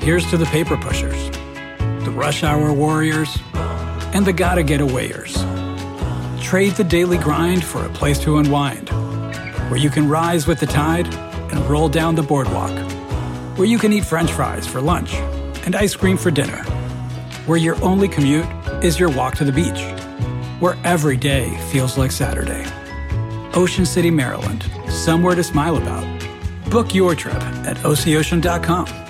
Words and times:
Here's 0.00 0.28
to 0.30 0.38
the 0.38 0.46
paper 0.46 0.78
pushers, 0.78 1.30
the 2.04 2.10
rush 2.10 2.42
hour 2.42 2.72
warriors, 2.72 3.36
and 4.14 4.24
the 4.24 4.32
gotta 4.32 4.62
get 4.62 4.80
awayers. 4.80 5.34
Trade 6.40 6.72
the 6.72 6.84
daily 6.84 7.18
grind 7.18 7.62
for 7.62 7.84
a 7.84 7.90
place 7.90 8.18
to 8.20 8.38
unwind, 8.38 8.88
where 9.68 9.78
you 9.78 9.90
can 9.90 10.08
rise 10.08 10.46
with 10.46 10.58
the 10.58 10.66
tide 10.66 11.06
and 11.52 11.60
roll 11.68 11.90
down 11.90 12.14
the 12.14 12.22
boardwalk, 12.22 12.70
where 13.58 13.68
you 13.68 13.78
can 13.78 13.92
eat 13.92 14.06
french 14.06 14.32
fries 14.32 14.66
for 14.66 14.80
lunch 14.80 15.12
and 15.66 15.76
ice 15.76 15.94
cream 15.94 16.16
for 16.16 16.30
dinner, 16.30 16.62
where 17.44 17.58
your 17.58 17.76
only 17.84 18.08
commute 18.08 18.46
is 18.82 18.98
your 18.98 19.10
walk 19.10 19.34
to 19.36 19.44
the 19.44 19.52
beach, 19.52 19.82
where 20.60 20.78
every 20.82 21.18
day 21.18 21.54
feels 21.70 21.98
like 21.98 22.10
Saturday. 22.10 22.64
Ocean 23.52 23.84
City, 23.84 24.10
Maryland, 24.10 24.64
somewhere 24.88 25.34
to 25.34 25.44
smile 25.44 25.76
about. 25.76 26.06
Book 26.70 26.94
your 26.94 27.14
trip 27.14 27.34
at 27.66 27.76
OCOcean.com. 27.78 29.09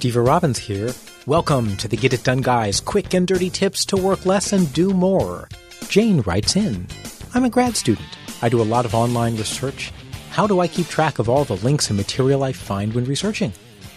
Steve 0.00 0.16
Robbins 0.16 0.58
here. 0.58 0.94
Welcome 1.26 1.76
to 1.76 1.86
the 1.86 1.94
Get 1.94 2.14
It 2.14 2.24
Done 2.24 2.40
Guys 2.40 2.80
quick 2.80 3.12
and 3.12 3.28
dirty 3.28 3.50
tips 3.50 3.84
to 3.84 3.98
work 3.98 4.24
less 4.24 4.54
and 4.54 4.72
do 4.72 4.94
more. 4.94 5.46
Jane 5.90 6.22
writes 6.22 6.56
in 6.56 6.86
I'm 7.34 7.44
a 7.44 7.50
grad 7.50 7.76
student. 7.76 8.08
I 8.40 8.48
do 8.48 8.62
a 8.62 8.70
lot 8.72 8.86
of 8.86 8.94
online 8.94 9.36
research. 9.36 9.92
How 10.30 10.46
do 10.46 10.58
I 10.58 10.68
keep 10.68 10.88
track 10.88 11.18
of 11.18 11.28
all 11.28 11.44
the 11.44 11.56
links 11.56 11.90
and 11.90 11.98
material 11.98 12.42
I 12.42 12.52
find 12.52 12.94
when 12.94 13.04
researching? 13.04 13.52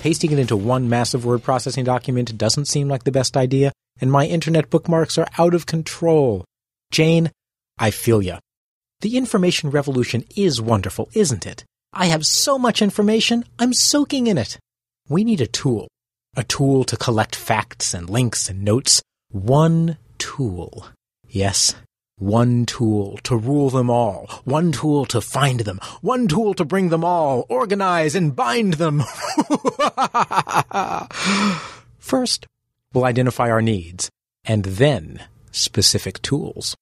Pasting 0.00 0.30
it 0.30 0.38
into 0.38 0.56
one 0.56 0.88
massive 0.88 1.24
word 1.24 1.42
processing 1.42 1.82
document 1.82 2.38
doesn't 2.38 2.66
seem 2.66 2.86
like 2.86 3.02
the 3.02 3.10
best 3.10 3.36
idea, 3.36 3.72
and 4.00 4.12
my 4.12 4.24
internet 4.24 4.70
bookmarks 4.70 5.18
are 5.18 5.26
out 5.36 5.52
of 5.52 5.66
control. 5.66 6.44
Jane, 6.92 7.32
I 7.76 7.90
feel 7.90 8.22
ya. 8.22 8.38
The 9.00 9.16
information 9.16 9.70
revolution 9.70 10.22
is 10.36 10.60
wonderful, 10.60 11.08
isn't 11.14 11.44
it? 11.44 11.64
I 11.92 12.06
have 12.06 12.24
so 12.24 12.56
much 12.56 12.82
information, 12.82 13.44
I'm 13.58 13.72
soaking 13.72 14.28
in 14.28 14.38
it. 14.38 14.60
We 15.10 15.24
need 15.24 15.40
a 15.40 15.46
tool. 15.46 15.88
A 16.36 16.44
tool 16.44 16.84
to 16.84 16.96
collect 16.96 17.34
facts 17.34 17.94
and 17.94 18.10
links 18.10 18.50
and 18.50 18.62
notes. 18.62 19.00
One 19.30 19.96
tool. 20.18 20.86
Yes, 21.26 21.74
one 22.18 22.66
tool 22.66 23.16
to 23.22 23.34
rule 23.34 23.70
them 23.70 23.88
all. 23.88 24.26
One 24.44 24.70
tool 24.70 25.06
to 25.06 25.22
find 25.22 25.60
them. 25.60 25.80
One 26.02 26.28
tool 26.28 26.52
to 26.54 26.64
bring 26.66 26.90
them 26.90 27.04
all, 27.04 27.46
organize 27.48 28.14
and 28.14 28.36
bind 28.36 28.74
them. 28.74 28.98
First, 31.98 32.46
we'll 32.92 33.04
identify 33.04 33.50
our 33.50 33.62
needs, 33.62 34.10
and 34.44 34.64
then 34.64 35.22
specific 35.52 36.20
tools. 36.20 36.76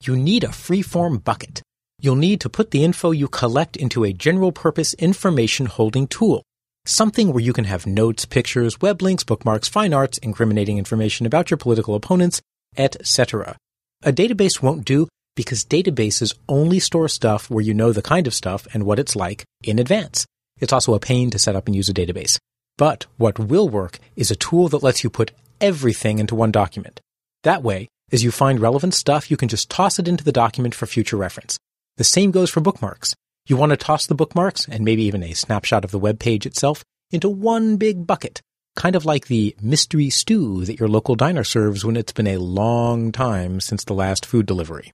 You 0.00 0.14
need 0.14 0.44
a 0.44 0.48
freeform 0.48 1.24
bucket. 1.24 1.62
You'll 2.00 2.14
need 2.14 2.40
to 2.42 2.48
put 2.48 2.70
the 2.70 2.84
info 2.84 3.10
you 3.10 3.26
collect 3.26 3.76
into 3.76 4.04
a 4.04 4.12
general 4.12 4.52
purpose 4.52 4.94
information 4.94 5.66
holding 5.66 6.06
tool 6.06 6.44
something 6.86 7.32
where 7.32 7.42
you 7.42 7.52
can 7.52 7.64
have 7.64 7.86
notes, 7.86 8.24
pictures, 8.24 8.80
web 8.80 9.02
links, 9.02 9.24
bookmarks, 9.24 9.68
fine 9.68 9.92
arts, 9.92 10.18
incriminating 10.18 10.78
information 10.78 11.26
about 11.26 11.50
your 11.50 11.58
political 11.58 11.94
opponents, 11.94 12.40
etc. 12.76 13.56
A 14.04 14.12
database 14.12 14.62
won't 14.62 14.84
do 14.84 15.08
because 15.34 15.64
databases 15.64 16.34
only 16.48 16.80
store 16.80 17.08
stuff 17.08 17.50
where 17.50 17.62
you 17.62 17.74
know 17.74 17.92
the 17.92 18.02
kind 18.02 18.26
of 18.26 18.34
stuff 18.34 18.66
and 18.72 18.84
what 18.84 18.98
it's 18.98 19.14
like 19.14 19.44
in 19.62 19.78
advance. 19.78 20.26
It's 20.58 20.72
also 20.72 20.94
a 20.94 21.00
pain 21.00 21.30
to 21.30 21.38
set 21.38 21.56
up 21.56 21.66
and 21.66 21.76
use 21.76 21.88
a 21.88 21.94
database. 21.94 22.38
But 22.78 23.06
what 23.16 23.38
will 23.38 23.68
work 23.68 23.98
is 24.16 24.30
a 24.30 24.36
tool 24.36 24.68
that 24.68 24.82
lets 24.82 25.04
you 25.04 25.10
put 25.10 25.32
everything 25.60 26.18
into 26.18 26.34
one 26.34 26.52
document. 26.52 27.00
That 27.42 27.62
way, 27.62 27.88
as 28.12 28.22
you 28.24 28.30
find 28.30 28.60
relevant 28.60 28.94
stuff, 28.94 29.30
you 29.30 29.36
can 29.36 29.48
just 29.48 29.70
toss 29.70 29.98
it 29.98 30.08
into 30.08 30.24
the 30.24 30.32
document 30.32 30.74
for 30.74 30.86
future 30.86 31.16
reference. 31.16 31.58
The 31.96 32.04
same 32.04 32.30
goes 32.30 32.50
for 32.50 32.60
bookmarks. 32.60 33.14
You 33.48 33.56
want 33.56 33.70
to 33.70 33.76
toss 33.76 34.06
the 34.06 34.16
bookmarks 34.16 34.66
and 34.68 34.84
maybe 34.84 35.04
even 35.04 35.22
a 35.22 35.32
snapshot 35.32 35.84
of 35.84 35.92
the 35.92 36.00
web 36.00 36.18
page 36.18 36.46
itself 36.46 36.82
into 37.12 37.28
one 37.28 37.76
big 37.76 38.04
bucket, 38.04 38.42
kind 38.74 38.96
of 38.96 39.04
like 39.04 39.28
the 39.28 39.54
mystery 39.62 40.10
stew 40.10 40.64
that 40.64 40.80
your 40.80 40.88
local 40.88 41.14
diner 41.14 41.44
serves 41.44 41.84
when 41.84 41.96
it's 41.96 42.12
been 42.12 42.26
a 42.26 42.38
long 42.38 43.12
time 43.12 43.60
since 43.60 43.84
the 43.84 43.94
last 43.94 44.26
food 44.26 44.46
delivery. 44.46 44.90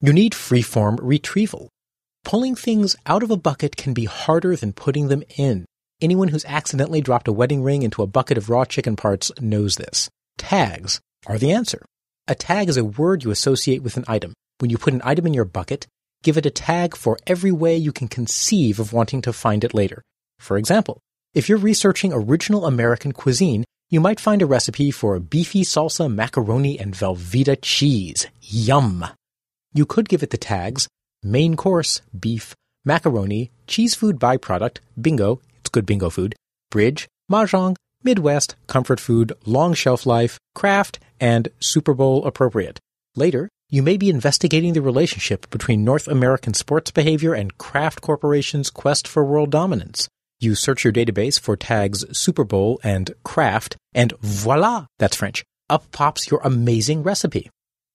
You 0.00 0.12
need 0.12 0.32
freeform 0.32 0.98
retrieval. 1.00 1.68
Pulling 2.24 2.56
things 2.56 2.96
out 3.06 3.22
of 3.22 3.30
a 3.30 3.36
bucket 3.36 3.76
can 3.76 3.94
be 3.94 4.06
harder 4.06 4.56
than 4.56 4.72
putting 4.72 5.06
them 5.06 5.22
in. 5.36 5.64
Anyone 6.00 6.28
who's 6.28 6.44
accidentally 6.44 7.00
dropped 7.00 7.28
a 7.28 7.32
wedding 7.32 7.62
ring 7.62 7.84
into 7.84 8.02
a 8.02 8.08
bucket 8.08 8.36
of 8.36 8.50
raw 8.50 8.64
chicken 8.64 8.96
parts 8.96 9.30
knows 9.40 9.76
this. 9.76 10.10
Tags 10.38 11.00
are 11.28 11.38
the 11.38 11.52
answer. 11.52 11.86
A 12.26 12.34
tag 12.34 12.68
is 12.68 12.76
a 12.76 12.84
word 12.84 13.22
you 13.22 13.30
associate 13.30 13.84
with 13.84 13.96
an 13.96 14.04
item. 14.08 14.32
When 14.58 14.70
you 14.70 14.76
put 14.76 14.92
an 14.92 15.02
item 15.04 15.28
in 15.28 15.34
your 15.34 15.44
bucket, 15.44 15.86
give 16.26 16.36
it 16.36 16.44
a 16.44 16.50
tag 16.50 16.96
for 16.96 17.16
every 17.24 17.52
way 17.52 17.76
you 17.76 17.92
can 17.92 18.08
conceive 18.08 18.80
of 18.80 18.92
wanting 18.92 19.22
to 19.22 19.32
find 19.32 19.62
it 19.62 19.72
later. 19.72 20.02
For 20.40 20.58
example, 20.58 20.98
if 21.34 21.48
you're 21.48 21.70
researching 21.70 22.12
original 22.12 22.66
American 22.66 23.12
cuisine, 23.12 23.64
you 23.90 24.00
might 24.00 24.18
find 24.18 24.42
a 24.42 24.52
recipe 24.56 24.90
for 24.90 25.14
a 25.14 25.20
beefy 25.20 25.62
salsa, 25.62 26.12
macaroni, 26.12 26.80
and 26.80 26.94
Velveeta 26.94 27.56
cheese. 27.62 28.26
Yum! 28.42 29.06
You 29.72 29.86
could 29.86 30.08
give 30.08 30.24
it 30.24 30.30
the 30.30 30.36
tags 30.36 30.88
main 31.22 31.54
course, 31.54 32.02
beef, 32.18 32.56
macaroni, 32.84 33.52
cheese 33.68 33.94
food 33.94 34.18
byproduct, 34.18 34.78
bingo, 35.00 35.40
it's 35.60 35.70
good 35.70 35.86
bingo 35.86 36.10
food, 36.10 36.34
bridge, 36.72 37.06
mahjong, 37.30 37.76
Midwest, 38.02 38.56
comfort 38.66 38.98
food, 38.98 39.32
long 39.44 39.74
shelf 39.74 40.06
life, 40.06 40.38
Kraft, 40.56 40.98
and 41.20 41.48
Super 41.60 41.94
Bowl 41.94 42.24
appropriate. 42.24 42.80
Later, 43.14 43.48
you 43.68 43.82
may 43.82 43.96
be 43.96 44.10
investigating 44.10 44.74
the 44.74 44.80
relationship 44.80 45.50
between 45.50 45.84
North 45.84 46.06
American 46.06 46.54
sports 46.54 46.92
behavior 46.92 47.34
and 47.34 47.58
Kraft 47.58 48.00
Corporation's 48.00 48.70
quest 48.70 49.08
for 49.08 49.24
world 49.24 49.50
dominance. 49.50 50.08
You 50.38 50.54
search 50.54 50.84
your 50.84 50.92
database 50.92 51.40
for 51.40 51.56
tags 51.56 52.04
Super 52.16 52.44
Bowl 52.44 52.78
and 52.84 53.12
Kraft, 53.24 53.76
and 53.92 54.12
voila, 54.20 54.86
that's 55.00 55.16
French, 55.16 55.42
up 55.68 55.90
pops 55.90 56.30
your 56.30 56.40
amazing 56.44 57.02
recipe. 57.02 57.50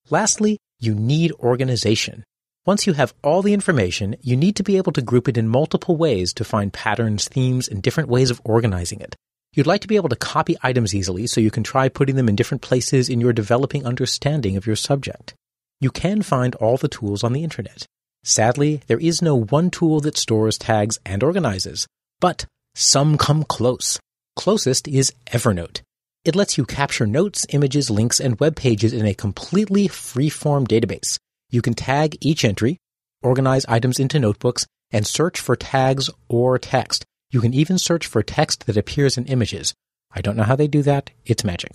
Lastly, 0.10 0.58
you 0.80 0.94
need 0.94 1.32
organization. 1.34 2.26
Once 2.66 2.86
you 2.86 2.92
have 2.94 3.14
all 3.24 3.42
the 3.42 3.54
information, 3.54 4.18
you 4.22 4.36
need 4.36 4.58
to 4.58 4.64
be 4.64 4.76
able 4.76 4.92
to 4.92 5.02
group 5.02 5.30
it 5.30 5.38
in 5.38 5.48
multiple 5.48 5.96
ways 5.96 6.34
to 6.34 6.44
find 6.44 6.74
patterns, 6.74 7.30
themes, 7.30 7.70
and 7.70 7.82
different 7.82 8.10
ways 8.10 8.30
of 8.30 8.42
organizing 8.44 9.00
it. 9.00 9.16
You'd 9.54 9.68
like 9.68 9.82
to 9.82 9.88
be 9.88 9.96
able 9.96 10.10
to 10.10 10.16
copy 10.18 10.58
items 10.62 10.94
easily 10.94 11.28
so 11.28 11.40
you 11.40 11.52
can 11.52 11.64
try 11.64 11.88
putting 11.88 12.18
them 12.18 12.28
in 12.28 12.36
different 12.36 12.62
places 12.62 13.08
in 13.08 13.22
your 13.22 13.32
developing 13.32 13.86
understanding 13.86 14.58
of 14.58 14.68
your 14.68 14.76
subject. 14.76 15.34
You 15.82 15.90
can 15.90 16.22
find 16.22 16.54
all 16.56 16.78
the 16.78 16.88
tools 16.88 17.24
on 17.24 17.34
the 17.34 17.44
internet. 17.44 17.88
Sadly, 18.24 18.82
there 18.86 19.00
is 19.00 19.22
no 19.22 19.36
one 19.36 19.72
tool 19.72 20.00
that 20.02 20.16
stores 20.16 20.60
tags 20.60 21.00
and 21.04 21.24
organizes, 21.24 21.88
but 22.20 22.46
some 22.76 23.18
come 23.18 23.44
close. 23.44 24.00
Closest 24.36 24.88
is 24.88 25.12
Evernote. 25.32 25.82
It 26.24 26.36
lets 26.36 26.56
you 26.56 26.66
capture 26.66 27.08
notes, 27.08 27.48
images, 27.50 27.90
links, 27.90 28.20
and 28.20 28.40
web 28.40 28.56
pages 28.56 28.94
in 28.94 29.08
a 29.08 29.16
completely 29.16 29.88
free-form 29.88 30.68
database. 30.68 31.18
You 31.50 31.64
can 31.64 31.74
tag 31.74 32.16
each 32.22 32.46
entry, 32.46 32.78
organize 33.24 33.66
items 33.66 34.00
into 34.00 34.20
notebooks, 34.20 34.68
and 34.92 35.08
search 35.08 35.40
for 35.40 35.56
tags 35.56 36.12
or 36.30 36.60
text. 36.60 37.06
You 37.32 37.42
can 37.42 37.56
even 37.56 37.80
search 37.80 38.06
for 38.06 38.22
text 38.22 38.68
that 38.68 38.78
appears 38.78 39.18
in 39.18 39.26
images. 39.26 39.74
I 40.14 40.22
don't 40.22 40.38
know 40.38 40.44
how 40.44 40.56
they 40.56 40.68
do 40.68 40.84
that. 40.84 41.10
It's 41.26 41.44
magic. 41.44 41.72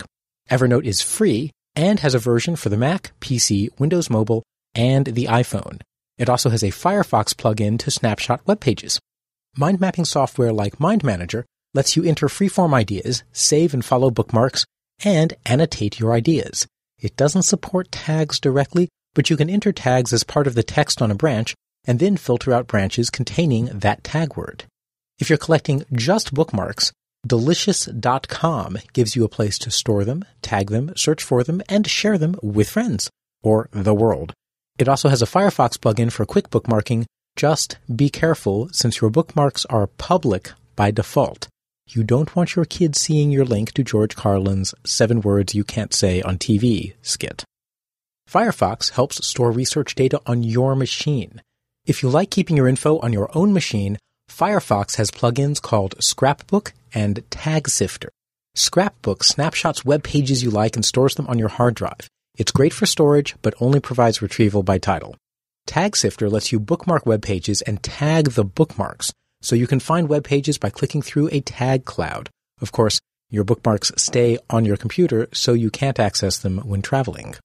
Evernote 0.49 0.85
is 0.85 1.03
free 1.03 1.51
and 1.77 2.01
has 2.01 2.15
a 2.15 2.19
version 2.19 2.57
for 2.57 2.71
the 2.71 2.77
Mac, 2.77 3.13
PC, 3.21 3.69
Windows 3.79 4.11
Mobile, 4.11 4.43
and 4.75 5.07
the 5.07 5.27
iPhone. 5.27 5.81
It 6.19 6.29
also 6.29 6.51
has 6.51 6.63
a 6.63 6.69
Firefox 6.69 7.35
plugin 7.35 7.79
to 7.81 7.91
snapshot 7.91 8.47
web 8.47 8.61
pages. 8.61 8.99
Mind 9.57 9.81
mapping 9.81 10.07
software 10.07 10.53
like 10.53 10.81
Mind 10.81 11.05
Manager 11.05 11.45
lets 11.75 11.95
you 11.95 12.03
enter 12.05 12.27
freeform 12.27 12.75
ideas, 12.75 13.23
save 13.33 13.75
and 13.75 13.85
follow 13.85 14.11
bookmarks, 14.11 14.65
and 15.05 15.35
annotate 15.45 16.01
your 16.01 16.13
ideas. 16.13 16.67
It 16.99 17.17
doesn't 17.17 17.43
support 17.43 17.93
tags 17.93 18.41
directly, 18.41 18.89
but 19.15 19.29
you 19.29 19.37
can 19.37 19.51
enter 19.51 19.73
tags 19.73 20.13
as 20.13 20.25
part 20.25 20.47
of 20.47 20.55
the 20.55 20.63
text 20.63 21.03
on 21.03 21.11
a 21.11 21.15
branch 21.15 21.55
and 21.87 21.99
then 21.99 22.17
filter 22.17 22.53
out 22.53 22.67
branches 22.67 23.11
containing 23.11 23.67
that 23.67 24.03
tag 24.03 24.37
word. 24.37 24.65
If 25.19 25.29
you're 25.29 25.39
collecting 25.39 25.85
just 25.93 26.35
bookmarks, 26.35 26.93
Delicious.com 27.27 28.79
gives 28.93 29.17
you 29.17 29.25
a 29.25 29.29
place 29.29 29.59
to 29.59 29.71
store 29.71 30.05
them, 30.05 30.25
tag 30.43 30.71
them, 30.71 30.93
search 30.97 31.25
for 31.25 31.43
them, 31.43 31.61
and 31.69 31.87
share 31.87 32.19
them 32.19 32.37
with 32.41 32.69
friends 32.69 33.11
or 33.43 33.69
the 33.73 33.95
world. 33.95 34.33
It 34.79 34.89
also 34.89 35.09
has 35.09 35.23
a 35.23 35.27
Firefox 35.27 35.77
plugin 35.79 36.13
for 36.13 36.25
quick 36.25 36.51
bookmarking, 36.51 37.07
Just 37.35 37.79
be 37.95 38.09
careful 38.11 38.69
since 38.73 39.01
your 39.01 39.11
bookmarks 39.11 39.65
are 39.67 39.87
public 39.87 40.53
by 40.77 40.91
default. 40.91 41.49
You 41.89 42.05
don't 42.05 42.35
want 42.37 42.55
your 42.55 42.65
kids 42.65 43.01
seeing 43.01 43.31
your 43.31 43.45
link 43.45 43.73
to 43.73 43.85
George 43.85 44.15
Carlin's 44.15 44.75
Seven 44.85 45.21
Words 45.21 45.55
You 45.55 45.65
Can't 45.65 45.95
Say 45.95 46.23
on 46.23 46.39
TV 46.39 46.95
skit. 47.03 47.45
Firefox 48.31 48.91
helps 48.91 49.27
store 49.27 49.53
research 49.53 49.95
data 49.95 50.21
on 50.27 50.43
your 50.43 50.75
machine. 50.75 51.43
If 51.85 52.03
you 52.03 52.09
like 52.09 52.31
keeping 52.31 52.57
your 52.57 52.69
info 52.69 52.99
on 53.01 53.13
your 53.13 53.31
own 53.35 53.53
machine, 53.53 53.99
Firefox 54.31 54.97
has 54.97 55.11
plugins 55.11 55.63
called 55.63 55.95
Scrapbook 55.99 56.75
and 56.93 57.25
Tag 57.31 57.69
Sifter. 57.69 58.11
Scrapbook 58.55 59.25
snapshots 59.25 59.85
web 59.85 60.03
pages 60.03 60.43
you 60.43 60.51
like 60.51 60.77
and 60.77 60.85
stores 60.85 61.15
them 61.15 61.27
on 61.27 61.39
your 61.39 61.49
hard 61.49 61.75
drive. 61.75 62.09
It's 62.37 62.53
great 62.53 62.75
for 62.75 62.85
storage, 62.85 63.35
but 63.41 63.55
only 63.61 63.81
provides 63.81 64.21
retrieval 64.21 64.63
by 64.63 64.79
title. 64.79 65.17
Tag 65.67 65.97
Sifter 65.97 66.29
lets 66.29 66.53
you 66.53 66.61
bookmark 66.61 67.07
web 67.07 67.23
pages 67.23 67.63
and 67.63 67.83
tag 67.83 68.33
the 68.33 68.45
bookmarks, 68.45 69.13
so 69.41 69.57
you 69.57 69.67
can 69.67 69.81
find 69.81 70.09
web 70.09 70.25
pages 70.25 70.59
by 70.59 70.71
clicking 70.71 71.03
through 71.03 71.31
a 71.33 71.41
tag 71.41 71.85
cloud. 71.85 72.29
Of 72.61 72.73
course, 72.73 73.01
your 73.31 73.45
bookmarks 73.45 73.91
stay 73.97 74.39
on 74.51 74.65
your 74.65 74.77
computer, 74.77 75.29
so 75.33 75.55
you 75.55 75.71
can't 75.71 75.99
access 75.99 76.39
them 76.39 76.59
when 76.59 76.83
traveling. 76.83 77.37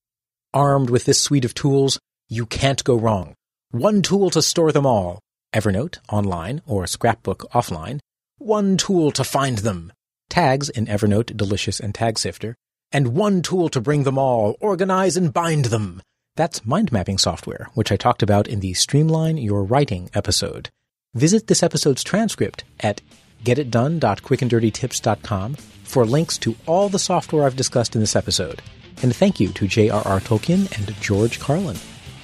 Armed 0.54 0.89
with 0.89 1.06
this 1.06 1.22
suite 1.22 1.45
of 1.45 1.54
tools, 1.54 2.00
you 2.27 2.45
can't 2.45 2.84
go 2.84 2.95
wrong. 2.95 3.34
One 3.72 4.01
tool 4.01 4.30
to 4.31 4.42
store 4.42 4.72
them 4.72 4.86
all. 4.86 5.19
Evernote 5.53 6.00
online 6.09 6.62
or 6.65 6.88
Scrapbook 6.88 7.50
offline. 7.51 8.00
One 8.38 8.77
tool 8.77 9.12
to 9.12 9.24
find 9.24 9.59
them. 9.59 9.94
Tags 10.30 10.69
in 10.69 10.88
Evernote, 10.88 11.36
Delicious, 11.36 11.80
and 11.80 11.94
Tag 11.94 12.18
Sifter. 12.18 12.56
And 12.92 13.15
one 13.15 13.42
tool 13.42 13.69
to 13.69 13.81
bring 13.81 14.03
them 14.03 14.18
all, 14.18 14.56
organize 14.59 15.18
and 15.18 15.33
bind 15.33 15.65
them. 15.65 16.01
That's 16.36 16.65
mind 16.65 16.92
mapping 16.92 17.18
software, 17.18 17.68
which 17.74 17.92
I 17.92 17.98
talked 17.98 18.24
about 18.24 18.48
in 18.48 18.62
the 18.62 18.74
Streamline 18.74 19.38
Your 19.38 19.63
Writing 19.63 20.09
episode. 20.13 20.69
Visit 21.13 21.48
this 21.48 21.63
episode's 21.63 22.03
transcript 22.03 22.63
at 22.80 23.01
getitdone.quickanddirtytips.com 23.44 25.56
for 25.56 26.06
links 26.06 26.38
to 26.38 26.56
all 26.65 26.88
the 26.88 27.00
software 27.00 27.45
I've 27.45 27.57
discussed 27.57 27.95
in 27.95 28.01
this 28.01 28.15
episode. 28.15 28.62
And 29.03 29.15
thank 29.15 29.39
you 29.39 29.50
to 29.50 29.68
J.R.R. 29.68 30.19
Tolkien 30.21 30.71
and 30.77 30.95
George 31.01 31.39
Carlin. 31.39 31.77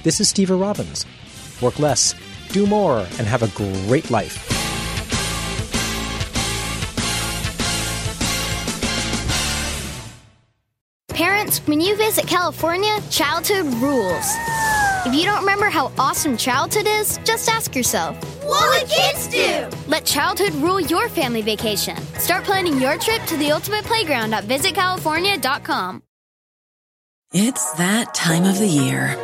This 0.04 0.22
is 0.22 0.30
Steve 0.30 0.52
Robbins. 0.52 1.06
Work 1.62 1.80
less, 1.80 2.14
do 2.50 2.66
more, 2.66 3.00
and 3.00 3.28
have 3.28 3.44
a 3.44 3.48
great 3.50 4.10
life. 4.12 4.44
Parents, 11.10 11.60
when 11.66 11.82
you 11.82 11.96
visit 11.96 12.28
California, 12.28 13.00
childhood 13.10 13.66
rules. 13.82 14.36
If 15.06 15.16
you 15.16 15.24
don't 15.24 15.40
remember 15.40 15.70
how 15.70 15.92
awesome 15.98 16.38
childhood 16.38 16.86
is, 16.88 17.18
just 17.24 17.50
ask 17.50 17.76
yourself, 17.76 18.16
What 18.44 18.82
would 18.82 18.90
kids 18.90 19.28
do? 19.28 19.68
Let 19.88 20.06
childhood 20.06 20.54
rule 20.56 20.80
your 20.80 21.10
family 21.10 21.42
vacation. 21.42 21.98
Start 22.20 22.44
planning 22.44 22.80
your 22.80 22.98
trip 22.98 23.24
to 23.26 23.38
the 23.38 23.52
ultimate 23.52 23.86
playground 23.86 24.34
at 24.34 24.44
visitcalifornia.com. 24.44 26.04
It's 27.34 27.72
that 27.74 28.14
time 28.14 28.44
of 28.44 28.60
the 28.60 28.68
year. 28.68 29.18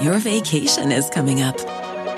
Your 0.00 0.18
vacation 0.18 0.92
is 0.92 1.10
coming 1.10 1.42
up. 1.42 1.56